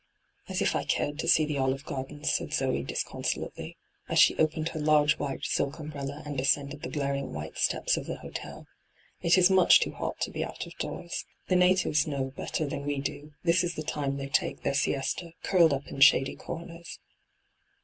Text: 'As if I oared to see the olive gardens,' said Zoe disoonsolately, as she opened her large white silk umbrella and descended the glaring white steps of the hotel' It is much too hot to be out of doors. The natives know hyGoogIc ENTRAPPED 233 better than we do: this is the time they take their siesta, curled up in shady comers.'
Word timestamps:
'As 0.49 0.63
if 0.63 0.75
I 0.75 0.83
oared 0.83 1.19
to 1.19 1.27
see 1.27 1.45
the 1.45 1.59
olive 1.59 1.85
gardens,' 1.85 2.33
said 2.33 2.53
Zoe 2.53 2.81
disoonsolately, 2.83 3.77
as 4.09 4.17
she 4.17 4.35
opened 4.37 4.69
her 4.69 4.79
large 4.79 5.19
white 5.19 5.45
silk 5.45 5.77
umbrella 5.77 6.23
and 6.25 6.35
descended 6.35 6.81
the 6.81 6.89
glaring 6.89 7.33
white 7.33 7.55
steps 7.59 7.97
of 7.97 8.07
the 8.07 8.17
hotel' 8.17 8.65
It 9.21 9.37
is 9.37 9.51
much 9.51 9.79
too 9.79 9.91
hot 9.91 10.19
to 10.21 10.31
be 10.31 10.43
out 10.43 10.65
of 10.65 10.75
doors. 10.79 11.23
The 11.49 11.55
natives 11.55 12.07
know 12.07 12.31
hyGoogIc 12.31 12.39
ENTRAPPED 12.39 12.53
233 12.55 12.61
better 12.63 12.75
than 12.75 12.87
we 12.87 12.99
do: 13.29 13.33
this 13.43 13.63
is 13.63 13.75
the 13.75 13.83
time 13.83 14.17
they 14.17 14.27
take 14.27 14.63
their 14.63 14.73
siesta, 14.73 15.33
curled 15.43 15.71
up 15.71 15.85
in 15.87 15.99
shady 15.99 16.35
comers.' 16.35 16.97